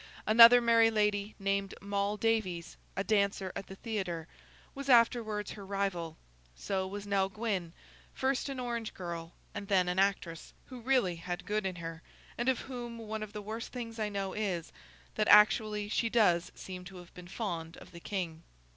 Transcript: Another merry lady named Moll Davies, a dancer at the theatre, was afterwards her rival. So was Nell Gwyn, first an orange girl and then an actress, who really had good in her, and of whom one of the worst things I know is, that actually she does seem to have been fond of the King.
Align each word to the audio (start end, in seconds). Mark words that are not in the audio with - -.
Another 0.25 0.61
merry 0.61 0.89
lady 0.89 1.35
named 1.37 1.75
Moll 1.79 2.17
Davies, 2.17 2.75
a 2.97 3.03
dancer 3.03 3.51
at 3.55 3.67
the 3.67 3.75
theatre, 3.75 4.27
was 4.73 4.89
afterwards 4.89 5.51
her 5.51 5.63
rival. 5.63 6.17
So 6.55 6.87
was 6.87 7.05
Nell 7.05 7.29
Gwyn, 7.29 7.71
first 8.15 8.49
an 8.49 8.59
orange 8.59 8.95
girl 8.95 9.35
and 9.53 9.67
then 9.67 9.87
an 9.87 9.99
actress, 9.99 10.53
who 10.65 10.81
really 10.81 11.17
had 11.17 11.45
good 11.45 11.67
in 11.67 11.75
her, 11.75 12.01
and 12.35 12.49
of 12.49 12.61
whom 12.61 12.97
one 12.97 13.21
of 13.21 13.33
the 13.33 13.43
worst 13.43 13.71
things 13.71 13.99
I 13.99 14.09
know 14.09 14.33
is, 14.33 14.73
that 15.13 15.27
actually 15.27 15.87
she 15.87 16.09
does 16.09 16.51
seem 16.55 16.83
to 16.85 16.97
have 16.97 17.13
been 17.13 17.27
fond 17.27 17.77
of 17.77 17.91
the 17.91 17.99
King. 17.99 18.41